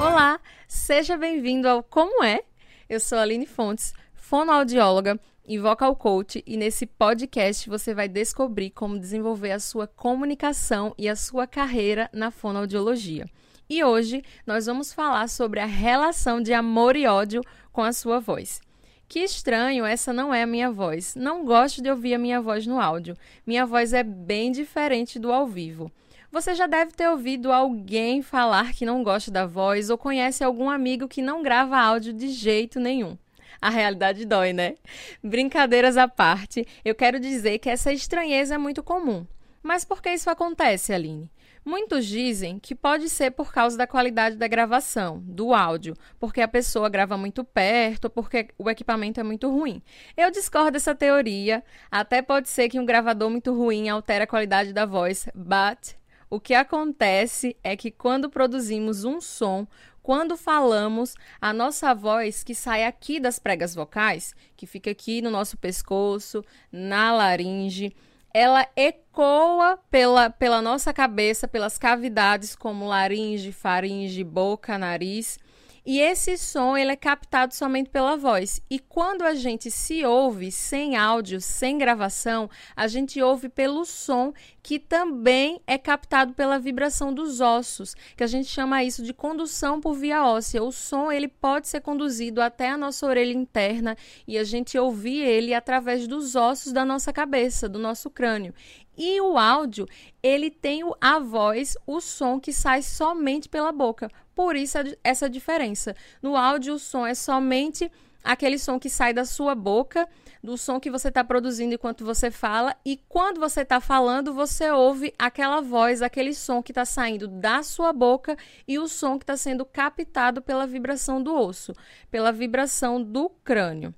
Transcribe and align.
Olá, 0.00 0.40
seja 0.66 1.14
bem-vindo 1.18 1.68
ao 1.68 1.82
Como 1.82 2.24
é? 2.24 2.40
Eu 2.88 2.98
sou 2.98 3.18
Aline 3.18 3.44
Fontes, 3.44 3.92
fonoaudióloga 4.14 5.20
e 5.46 5.58
vocal 5.58 5.94
coach, 5.94 6.42
e 6.46 6.56
nesse 6.56 6.86
podcast 6.86 7.68
você 7.68 7.92
vai 7.92 8.08
descobrir 8.08 8.70
como 8.70 8.98
desenvolver 8.98 9.52
a 9.52 9.60
sua 9.60 9.86
comunicação 9.86 10.94
e 10.96 11.06
a 11.06 11.14
sua 11.14 11.46
carreira 11.46 12.08
na 12.14 12.30
fonoaudiologia. 12.30 13.26
E 13.68 13.84
hoje 13.84 14.24
nós 14.46 14.64
vamos 14.64 14.90
falar 14.90 15.28
sobre 15.28 15.60
a 15.60 15.66
relação 15.66 16.40
de 16.40 16.54
amor 16.54 16.96
e 16.96 17.06
ódio 17.06 17.42
com 17.70 17.82
a 17.82 17.92
sua 17.92 18.20
voz. 18.20 18.58
Que 19.06 19.18
estranho, 19.18 19.84
essa 19.84 20.14
não 20.14 20.32
é 20.32 20.44
a 20.44 20.46
minha 20.46 20.70
voz. 20.70 21.14
Não 21.14 21.44
gosto 21.44 21.82
de 21.82 21.90
ouvir 21.90 22.14
a 22.14 22.18
minha 22.18 22.40
voz 22.40 22.66
no 22.66 22.80
áudio. 22.80 23.18
Minha 23.46 23.66
voz 23.66 23.92
é 23.92 24.02
bem 24.02 24.50
diferente 24.50 25.18
do 25.18 25.30
ao 25.30 25.46
vivo. 25.46 25.92
Você 26.32 26.54
já 26.54 26.68
deve 26.68 26.92
ter 26.92 27.08
ouvido 27.08 27.50
alguém 27.50 28.22
falar 28.22 28.72
que 28.72 28.86
não 28.86 29.02
gosta 29.02 29.32
da 29.32 29.46
voz 29.46 29.90
ou 29.90 29.98
conhece 29.98 30.44
algum 30.44 30.70
amigo 30.70 31.08
que 31.08 31.20
não 31.20 31.42
grava 31.42 31.76
áudio 31.76 32.12
de 32.12 32.28
jeito 32.28 32.78
nenhum. 32.78 33.18
A 33.60 33.68
realidade 33.68 34.24
dói, 34.24 34.52
né? 34.52 34.76
Brincadeiras 35.24 35.96
à 35.96 36.06
parte, 36.06 36.64
eu 36.84 36.94
quero 36.94 37.18
dizer 37.18 37.58
que 37.58 37.68
essa 37.68 37.92
estranheza 37.92 38.54
é 38.54 38.58
muito 38.58 38.80
comum. 38.80 39.26
Mas 39.60 39.84
por 39.84 40.00
que 40.00 40.08
isso 40.08 40.30
acontece, 40.30 40.92
Aline? 40.92 41.28
Muitos 41.64 42.06
dizem 42.06 42.58
que 42.60 42.76
pode 42.76 43.10
ser 43.10 43.32
por 43.32 43.52
causa 43.52 43.76
da 43.76 43.86
qualidade 43.86 44.36
da 44.36 44.46
gravação, 44.46 45.20
do 45.26 45.52
áudio, 45.52 45.94
porque 46.18 46.40
a 46.40 46.48
pessoa 46.48 46.88
grava 46.88 47.18
muito 47.18 47.44
perto 47.44 48.08
porque 48.08 48.48
o 48.56 48.70
equipamento 48.70 49.20
é 49.20 49.22
muito 49.22 49.50
ruim. 49.50 49.82
Eu 50.16 50.30
discordo 50.30 50.70
dessa 50.70 50.94
teoria, 50.94 51.62
até 51.90 52.22
pode 52.22 52.48
ser 52.48 52.68
que 52.68 52.78
um 52.78 52.86
gravador 52.86 53.28
muito 53.28 53.52
ruim 53.52 53.88
altere 53.88 54.24
a 54.24 54.28
qualidade 54.28 54.72
da 54.72 54.86
voz, 54.86 55.28
but 55.34 55.99
o 56.30 56.38
que 56.38 56.54
acontece 56.54 57.56
é 57.62 57.76
que 57.76 57.90
quando 57.90 58.30
produzimos 58.30 59.04
um 59.04 59.20
som, 59.20 59.66
quando 60.00 60.36
falamos, 60.36 61.14
a 61.40 61.52
nossa 61.52 61.92
voz 61.92 62.44
que 62.44 62.54
sai 62.54 62.84
aqui 62.84 63.18
das 63.18 63.38
pregas 63.38 63.74
vocais, 63.74 64.34
que 64.56 64.66
fica 64.66 64.90
aqui 64.90 65.20
no 65.20 65.28
nosso 65.28 65.58
pescoço, 65.58 66.44
na 66.70 67.12
laringe, 67.12 67.94
ela 68.32 68.66
ecoa 68.76 69.76
pela, 69.90 70.30
pela 70.30 70.62
nossa 70.62 70.92
cabeça, 70.92 71.48
pelas 71.48 71.76
cavidades 71.76 72.54
como 72.54 72.86
laringe, 72.86 73.50
faringe, 73.50 74.22
boca, 74.22 74.78
nariz. 74.78 75.36
E 75.84 75.98
esse 76.00 76.36
som 76.36 76.76
ele 76.76 76.92
é 76.92 76.96
captado 76.96 77.54
somente 77.54 77.90
pela 77.90 78.16
voz. 78.16 78.60
E 78.70 78.78
quando 78.78 79.22
a 79.22 79.34
gente 79.34 79.70
se 79.70 80.04
ouve 80.04 80.52
sem 80.52 80.96
áudio, 80.96 81.40
sem 81.40 81.78
gravação, 81.78 82.50
a 82.76 82.86
gente 82.86 83.20
ouve 83.22 83.48
pelo 83.48 83.84
som 83.84 84.32
que 84.62 84.78
também 84.78 85.60
é 85.66 85.78
captado 85.78 86.34
pela 86.34 86.58
vibração 86.58 87.14
dos 87.14 87.40
ossos, 87.40 87.94
que 88.16 88.22
a 88.22 88.26
gente 88.26 88.48
chama 88.48 88.84
isso 88.84 89.02
de 89.02 89.14
condução 89.14 89.80
por 89.80 89.94
via 89.94 90.24
óssea. 90.24 90.62
O 90.62 90.70
som 90.70 91.10
ele 91.10 91.28
pode 91.28 91.68
ser 91.68 91.80
conduzido 91.80 92.42
até 92.42 92.68
a 92.68 92.76
nossa 92.76 93.06
orelha 93.06 93.32
interna 93.32 93.96
e 94.26 94.36
a 94.36 94.44
gente 94.44 94.78
ouvir 94.78 95.22
ele 95.22 95.54
através 95.54 96.06
dos 96.06 96.36
ossos 96.36 96.72
da 96.72 96.84
nossa 96.84 97.12
cabeça, 97.12 97.68
do 97.68 97.78
nosso 97.78 98.10
crânio. 98.10 98.54
E 99.02 99.18
o 99.18 99.38
áudio, 99.38 99.88
ele 100.22 100.50
tem 100.50 100.82
a 101.00 101.18
voz, 101.18 101.74
o 101.86 102.02
som 102.02 102.38
que 102.38 102.52
sai 102.52 102.82
somente 102.82 103.48
pela 103.48 103.72
boca. 103.72 104.10
Por 104.34 104.54
isso 104.54 104.76
essa 105.02 105.26
diferença. 105.26 105.96
No 106.20 106.36
áudio, 106.36 106.74
o 106.74 106.78
som 106.78 107.06
é 107.06 107.14
somente 107.14 107.90
aquele 108.22 108.58
som 108.58 108.78
que 108.78 108.90
sai 108.90 109.14
da 109.14 109.24
sua 109.24 109.54
boca, 109.54 110.06
do 110.44 110.58
som 110.58 110.78
que 110.78 110.90
você 110.90 111.08
está 111.08 111.24
produzindo 111.24 111.72
enquanto 111.72 112.04
você 112.04 112.30
fala, 112.30 112.76
e 112.84 112.98
quando 113.08 113.40
você 113.40 113.62
está 113.62 113.80
falando, 113.80 114.34
você 114.34 114.70
ouve 114.70 115.14
aquela 115.18 115.62
voz, 115.62 116.02
aquele 116.02 116.34
som 116.34 116.62
que 116.62 116.70
está 116.70 116.84
saindo 116.84 117.26
da 117.26 117.62
sua 117.62 117.94
boca 117.94 118.36
e 118.68 118.78
o 118.78 118.86
som 118.86 119.18
que 119.18 119.22
está 119.22 119.34
sendo 119.34 119.64
captado 119.64 120.42
pela 120.42 120.66
vibração 120.66 121.22
do 121.22 121.34
osso, 121.34 121.72
pela 122.10 122.30
vibração 122.30 123.02
do 123.02 123.30
crânio. 123.42 123.94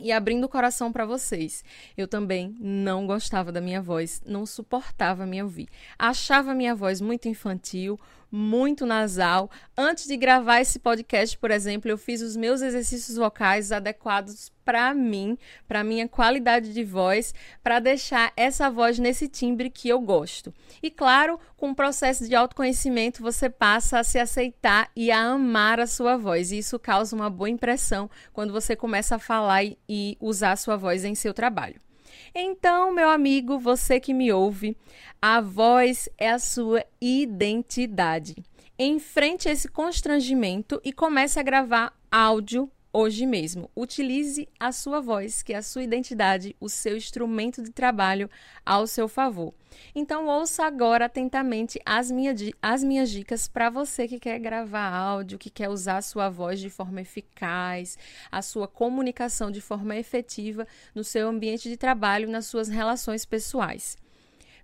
E 0.00 0.12
abrindo 0.12 0.44
o 0.44 0.48
coração 0.48 0.92
para 0.92 1.04
vocês, 1.04 1.64
eu 1.96 2.06
também 2.06 2.54
não 2.60 3.06
gostava 3.06 3.50
da 3.50 3.60
minha 3.60 3.82
voz, 3.82 4.22
não 4.24 4.46
suportava 4.46 5.26
me 5.26 5.42
ouvir. 5.42 5.68
Achava 5.98 6.54
minha 6.54 6.74
voz 6.74 7.00
muito 7.00 7.28
infantil, 7.28 7.98
muito 8.30 8.84
nasal. 8.86 9.50
Antes 9.76 10.06
de 10.06 10.16
gravar 10.16 10.60
esse 10.60 10.78
podcast, 10.78 11.36
por 11.38 11.50
exemplo, 11.50 11.90
eu 11.90 11.98
fiz 11.98 12.20
os 12.20 12.36
meus 12.36 12.62
exercícios 12.62 13.16
vocais 13.16 13.72
adequados 13.72 14.52
para 14.64 14.92
mim, 14.92 15.38
para 15.66 15.82
minha 15.82 16.06
qualidade 16.06 16.74
de 16.74 16.84
voz, 16.84 17.32
para 17.62 17.80
deixar 17.80 18.32
essa 18.36 18.70
voz 18.70 18.98
nesse 18.98 19.26
timbre 19.26 19.70
que 19.70 19.88
eu 19.88 19.98
gosto. 19.98 20.52
E 20.82 20.90
claro, 20.90 21.40
com 21.56 21.70
o 21.70 21.74
processo 21.74 22.28
de 22.28 22.34
autoconhecimento, 22.34 23.22
você 23.22 23.48
passa 23.48 23.98
a 23.98 24.04
se 24.04 24.18
aceitar 24.18 24.90
e 24.94 25.10
a 25.10 25.20
amar 25.20 25.80
a 25.80 25.86
sua 25.86 26.18
voz. 26.18 26.52
E 26.52 26.58
isso 26.58 26.78
causa 26.78 27.16
uma 27.16 27.30
boa 27.30 27.48
impressão 27.48 28.10
quando 28.32 28.52
você 28.52 28.76
começa 28.76 29.16
a 29.16 29.18
falar 29.18 29.64
e 29.88 30.18
usar 30.20 30.52
a 30.52 30.56
sua 30.56 30.76
voz 30.76 31.02
em 31.02 31.14
seu 31.14 31.32
trabalho. 31.32 31.87
Então, 32.34 32.92
meu 32.92 33.08
amigo, 33.08 33.58
você 33.58 33.98
que 34.00 34.14
me 34.14 34.32
ouve, 34.32 34.76
a 35.20 35.40
voz 35.40 36.08
é 36.16 36.30
a 36.30 36.38
sua 36.38 36.84
identidade. 37.00 38.36
Enfrente 38.78 39.48
esse 39.48 39.68
constrangimento 39.68 40.80
e 40.84 40.92
comece 40.92 41.40
a 41.40 41.42
gravar 41.42 41.92
áudio 42.10 42.70
hoje 42.92 43.26
mesmo. 43.26 43.70
Utilize 43.76 44.48
a 44.58 44.72
sua 44.72 45.00
voz, 45.00 45.42
que 45.42 45.52
é 45.52 45.56
a 45.56 45.62
sua 45.62 45.82
identidade, 45.82 46.56
o 46.60 46.68
seu 46.68 46.96
instrumento 46.96 47.62
de 47.62 47.70
trabalho 47.70 48.28
ao 48.64 48.86
seu 48.86 49.08
favor. 49.08 49.54
Então, 49.94 50.26
ouça 50.26 50.64
agora 50.64 51.04
atentamente 51.04 51.80
as, 51.84 52.10
minha, 52.10 52.34
as 52.60 52.82
minhas 52.82 53.10
dicas 53.10 53.46
para 53.46 53.70
você 53.70 54.08
que 54.08 54.18
quer 54.18 54.38
gravar 54.38 54.88
áudio, 54.88 55.38
que 55.38 55.50
quer 55.50 55.68
usar 55.68 55.98
a 55.98 56.02
sua 56.02 56.28
voz 56.28 56.60
de 56.60 56.70
forma 56.70 57.00
eficaz, 57.00 57.96
a 58.30 58.42
sua 58.42 58.66
comunicação 58.66 59.50
de 59.50 59.60
forma 59.60 59.96
efetiva 59.96 60.66
no 60.94 61.04
seu 61.04 61.28
ambiente 61.28 61.68
de 61.68 61.76
trabalho, 61.76 62.28
nas 62.28 62.46
suas 62.46 62.68
relações 62.68 63.24
pessoais. 63.24 63.96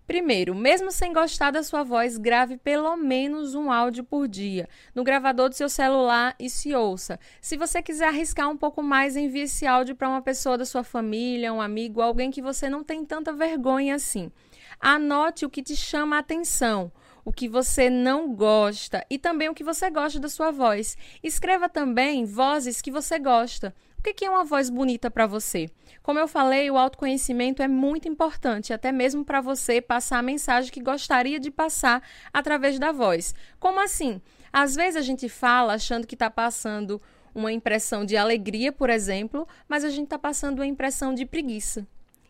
Primeiro, 0.06 0.54
mesmo 0.54 0.92
sem 0.92 1.14
gostar 1.14 1.50
da 1.50 1.62
sua 1.62 1.82
voz, 1.82 2.18
grave 2.18 2.58
pelo 2.58 2.94
menos 2.94 3.54
um 3.54 3.72
áudio 3.72 4.04
por 4.04 4.28
dia 4.28 4.68
no 4.94 5.02
gravador 5.02 5.48
do 5.48 5.54
seu 5.54 5.68
celular 5.68 6.34
e 6.38 6.50
se 6.50 6.74
ouça. 6.74 7.18
Se 7.40 7.56
você 7.56 7.82
quiser 7.82 8.08
arriscar 8.08 8.50
um 8.50 8.56
pouco 8.56 8.82
mais, 8.82 9.16
envie 9.16 9.40
esse 9.40 9.66
áudio 9.66 9.96
para 9.96 10.08
uma 10.08 10.20
pessoa 10.20 10.58
da 10.58 10.66
sua 10.66 10.84
família, 10.84 11.54
um 11.54 11.60
amigo, 11.60 12.02
alguém 12.02 12.30
que 12.30 12.42
você 12.42 12.68
não 12.68 12.84
tem 12.84 13.02
tanta 13.02 13.32
vergonha 13.32 13.94
assim. 13.94 14.30
Anote 14.78 15.46
o 15.46 15.50
que 15.50 15.62
te 15.62 15.74
chama 15.74 16.16
a 16.16 16.18
atenção 16.18 16.92
o 17.24 17.32
que 17.32 17.48
você 17.48 17.88
não 17.88 18.34
gosta 18.34 19.04
e 19.08 19.18
também 19.18 19.48
o 19.48 19.54
que 19.54 19.64
você 19.64 19.88
gosta 19.88 20.20
da 20.20 20.28
sua 20.28 20.50
voz. 20.50 20.96
Escreva 21.22 21.68
também 21.68 22.24
vozes 22.24 22.82
que 22.82 22.90
você 22.90 23.18
gosta. 23.18 23.74
O 24.06 24.12
que 24.12 24.26
é 24.26 24.28
uma 24.28 24.44
voz 24.44 24.68
bonita 24.68 25.10
para 25.10 25.26
você? 25.26 25.66
Como 26.02 26.18
eu 26.18 26.28
falei, 26.28 26.70
o 26.70 26.76
autoconhecimento 26.76 27.62
é 27.62 27.66
muito 27.66 28.06
importante, 28.06 28.70
até 28.70 28.92
mesmo 28.92 29.24
para 29.24 29.40
você 29.40 29.80
passar 29.80 30.18
a 30.18 30.22
mensagem 30.22 30.70
que 30.70 30.82
gostaria 30.82 31.40
de 31.40 31.50
passar 31.50 32.06
através 32.30 32.78
da 32.78 32.92
voz. 32.92 33.34
Como 33.58 33.82
assim? 33.82 34.20
Às 34.52 34.74
vezes 34.74 34.96
a 34.96 35.00
gente 35.00 35.26
fala 35.26 35.72
achando 35.72 36.06
que 36.06 36.14
está 36.14 36.28
passando 36.28 37.00
uma 37.34 37.50
impressão 37.50 38.04
de 38.04 38.14
alegria, 38.14 38.70
por 38.70 38.90
exemplo, 38.90 39.48
mas 39.66 39.84
a 39.84 39.88
gente 39.88 40.04
está 40.04 40.18
passando 40.18 40.58
uma 40.58 40.66
impressão 40.66 41.14
de 41.14 41.24
preguiça. 41.24 41.86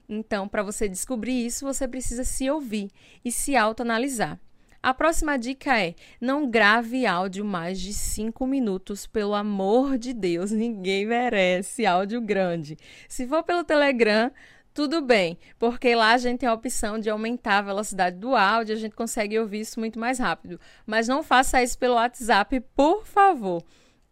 Então, 0.09 0.47
para 0.47 0.63
você 0.63 0.89
descobrir 0.89 1.45
isso, 1.45 1.67
você 1.67 1.89
precisa 1.89 2.23
se 2.23 2.49
ouvir 2.49 2.89
e 3.25 3.33
se 3.33 3.57
autoanalisar. 3.57 4.39
A 4.85 4.93
próxima 4.93 5.39
dica 5.39 5.81
é: 5.81 5.95
não 6.21 6.47
grave 6.47 7.07
áudio 7.07 7.43
mais 7.43 7.81
de 7.81 7.95
5 7.95 8.47
minutos, 8.47 9.07
pelo 9.07 9.33
amor 9.33 9.97
de 9.97 10.13
Deus, 10.13 10.51
ninguém 10.53 11.07
merece 11.07 11.87
áudio 11.87 12.21
grande. 12.21 12.77
Se 13.09 13.27
for 13.27 13.43
pelo 13.43 13.65
Telegram, 13.65 14.31
tudo 14.75 15.01
bem, 15.01 15.39
porque 15.59 15.95
lá 15.95 16.13
a 16.13 16.19
gente 16.19 16.41
tem 16.41 16.49
a 16.51 16.53
opção 16.53 16.99
de 16.99 17.09
aumentar 17.09 17.61
a 17.61 17.63
velocidade 17.63 18.19
do 18.19 18.37
áudio, 18.37 18.75
a 18.75 18.79
gente 18.79 18.95
consegue 18.95 19.39
ouvir 19.39 19.61
isso 19.61 19.81
muito 19.81 19.99
mais 19.99 20.19
rápido. 20.19 20.61
Mas 20.85 21.09
não 21.09 21.23
faça 21.23 21.63
isso 21.63 21.79
pelo 21.79 21.95
WhatsApp, 21.95 22.61
por 22.77 23.07
favor. 23.07 23.65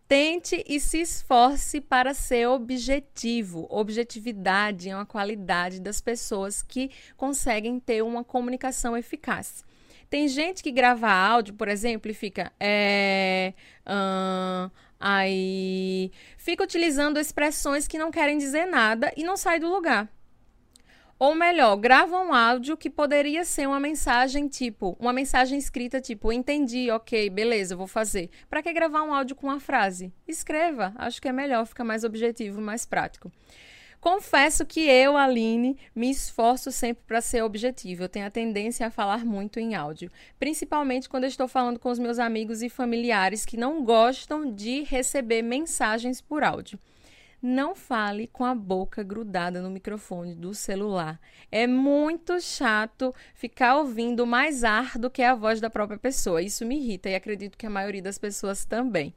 Tente 0.09 0.65
e 0.67 0.81
se 0.81 1.03
esforce 1.03 1.83
para 1.83 2.15
ser 2.15 2.49
objetivo. 2.49 3.67
Objetividade 3.69 4.89
é 4.89 4.97
uma 4.97 5.05
qualidade 5.05 5.83
das 5.83 6.01
pessoas 6.01 6.63
que 6.63 6.91
conseguem 7.15 7.79
ter 7.79 8.03
uma 8.03 8.25
comunicação 8.25 8.97
eficaz. 8.97 9.63
Tem 10.13 10.29
gente 10.29 10.63
que 10.63 10.71
grava 10.71 11.11
áudio, 11.11 11.55
por 11.55 11.69
exemplo, 11.69 12.11
e 12.11 12.13
fica. 12.13 12.53
É, 12.61 13.55
uh, 13.87 14.71
aí. 15.01 16.13
Fica 16.37 16.63
utilizando 16.63 17.19
expressões 17.19 17.89
que 17.89 17.97
não 17.97 18.11
querem 18.11 18.37
dizer 18.37 18.67
nada 18.67 19.11
e 19.17 19.25
não 19.25 19.39
sai 19.39 19.59
do 19.59 19.71
lugar. 19.71 20.07
Ou 21.19 21.35
melhor, 21.35 21.77
grava 21.77 22.21
um 22.21 22.35
áudio 22.35 22.77
que 22.77 22.91
poderia 22.91 23.43
ser 23.43 23.67
uma 23.67 23.81
mensagem 23.81 24.49
tipo, 24.49 24.95
uma 25.01 25.15
mensagem 25.15 25.59
escrita 25.59 25.99
tipo, 25.99 26.31
entendi, 26.31 26.91
ok, 26.91 27.31
beleza, 27.31 27.75
vou 27.75 27.87
fazer. 27.87 28.29
Para 28.51 28.63
que 28.63 28.71
gravar 28.71 29.03
um 29.05 29.15
áudio 29.15 29.35
com 29.35 29.47
uma 29.47 29.61
frase? 29.61 30.13
Escreva, 30.29 30.93
acho 30.97 31.23
que 31.23 31.29
é 31.29 31.33
melhor, 31.33 31.65
fica 31.65 31.85
mais 31.85 32.05
objetivo, 32.05 32.61
mais 32.61 32.85
prático. 32.85 33.33
Confesso 34.03 34.67
que 34.67 34.81
eu, 34.81 35.17
Aline, 35.17 35.79
me 35.95 36.11
esforço 36.11 36.73
sempre 36.73 37.05
para 37.07 37.21
ser 37.21 37.45
objetivo. 37.45 38.03
Eu 38.03 38.09
tenho 38.09 38.27
a 38.27 38.31
tendência 38.31 38.85
a 38.85 38.91
falar 38.91 39.25
muito 39.25 39.61
em 39.61 39.77
áudio, 39.77 40.11
principalmente 40.41 41.09
quando 41.09 41.23
estou 41.23 41.47
falando 41.47 41.79
com 41.79 41.89
os 41.89 42.01
meus 42.01 42.19
amigos 42.19 42.63
e 42.63 42.69
familiares 42.69 43.47
que 43.47 43.57
não 43.57 43.85
gostam 43.85 44.53
de 44.53 44.83
receber 44.83 45.41
mensagens 45.41 46.21
por 46.21 46.43
áudio. 46.43 46.81
Não 47.41 47.77
fale 47.77 48.27
com 48.27 48.45
a 48.45 48.57
boca 48.57 49.05
grudada 49.05 49.63
no 49.63 49.71
microfone 49.71 50.35
do 50.35 50.53
celular. 50.53 51.21
É 51.49 51.69
muito 51.69 52.41
chato 52.41 53.15
ficar 53.37 53.77
ouvindo 53.77 54.27
mais 54.27 54.65
ar 54.65 54.99
do 54.99 55.11
que 55.11 55.23
a 55.23 55.37
voz 55.37 55.61
da 55.61 55.71
própria 55.71 55.99
pessoa. 55.99 56.43
Isso 56.43 56.67
me 56.67 56.77
irrita 56.77 57.09
e 57.09 57.15
acredito 57.15 57.57
que 57.57 57.67
a 57.67 57.71
maioria 57.71 58.03
das 58.03 58.19
pessoas 58.19 58.65
também. 58.65 59.15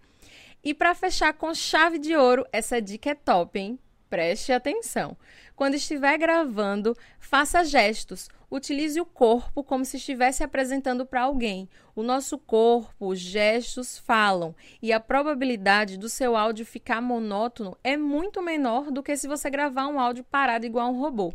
E 0.63 0.75
para 0.75 0.93
fechar 0.93 1.33
com 1.33 1.55
chave 1.55 1.97
de 1.97 2.15
ouro, 2.15 2.45
essa 2.51 2.79
dica 2.79 3.09
é 3.09 3.15
top, 3.15 3.57
hein? 3.59 3.79
Preste 4.09 4.51
atenção. 4.51 5.17
Quando 5.55 5.75
estiver 5.75 6.17
gravando, 6.17 6.95
faça 7.19 7.63
gestos. 7.63 8.29
Utilize 8.49 8.99
o 9.01 9.05
corpo 9.05 9.63
como 9.63 9.83
se 9.83 9.97
estivesse 9.97 10.43
apresentando 10.43 11.05
para 11.05 11.23
alguém. 11.23 11.67
O 11.95 12.03
nosso 12.03 12.37
corpo, 12.37 13.07
os 13.07 13.19
gestos 13.19 13.97
falam 13.97 14.55
e 14.81 14.93
a 14.93 14.99
probabilidade 14.99 15.97
do 15.97 16.07
seu 16.07 16.35
áudio 16.35 16.65
ficar 16.65 17.01
monótono 17.01 17.77
é 17.83 17.97
muito 17.97 18.41
menor 18.41 18.91
do 18.91 19.01
que 19.01 19.17
se 19.17 19.27
você 19.27 19.49
gravar 19.49 19.87
um 19.87 19.99
áudio 19.99 20.23
parado 20.23 20.65
igual 20.65 20.91
um 20.91 20.99
robô. 20.99 21.33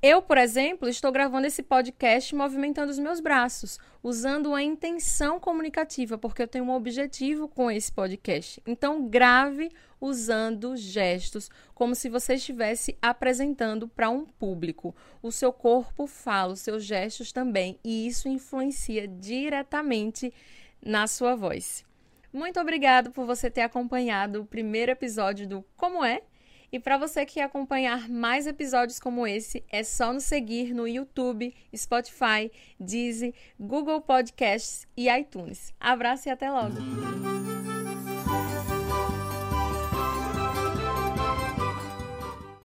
Eu, 0.00 0.22
por 0.22 0.38
exemplo, 0.38 0.88
estou 0.88 1.10
gravando 1.10 1.48
esse 1.48 1.60
podcast 1.60 2.32
movimentando 2.32 2.92
os 2.92 3.00
meus 3.00 3.18
braços, 3.18 3.80
usando 4.00 4.46
uma 4.46 4.62
intenção 4.62 5.40
comunicativa, 5.40 6.16
porque 6.16 6.40
eu 6.40 6.46
tenho 6.46 6.66
um 6.66 6.70
objetivo 6.70 7.48
com 7.48 7.68
esse 7.68 7.90
podcast. 7.90 8.62
Então, 8.64 9.08
grave 9.08 9.72
usando 10.00 10.76
gestos, 10.76 11.50
como 11.74 11.96
se 11.96 12.08
você 12.08 12.34
estivesse 12.34 12.96
apresentando 13.02 13.88
para 13.88 14.08
um 14.08 14.24
público. 14.24 14.94
O 15.20 15.32
seu 15.32 15.52
corpo 15.52 16.06
fala, 16.06 16.52
os 16.52 16.60
seus 16.60 16.84
gestos 16.84 17.32
também, 17.32 17.76
e 17.82 18.06
isso 18.06 18.28
influencia 18.28 19.08
diretamente 19.08 20.32
na 20.80 21.08
sua 21.08 21.34
voz. 21.34 21.84
Muito 22.32 22.60
obrigado 22.60 23.10
por 23.10 23.26
você 23.26 23.50
ter 23.50 23.62
acompanhado 23.62 24.42
o 24.42 24.46
primeiro 24.46 24.92
episódio 24.92 25.44
do 25.48 25.64
Como 25.76 26.04
é 26.04 26.22
e 26.70 26.78
para 26.78 26.98
você 26.98 27.24
que 27.24 27.34
quer 27.34 27.44
acompanhar 27.44 28.08
mais 28.08 28.46
episódios 28.46 29.00
como 29.00 29.26
esse, 29.26 29.64
é 29.70 29.82
só 29.82 30.12
nos 30.12 30.24
seguir 30.24 30.74
no 30.74 30.86
YouTube, 30.86 31.54
Spotify, 31.74 32.50
Deezer, 32.78 33.32
Google 33.58 34.00
Podcasts 34.00 34.86
e 34.96 35.08
iTunes. 35.08 35.72
Abraço 35.80 36.28
e 36.28 36.30
até 36.30 36.50
logo! 36.50 37.57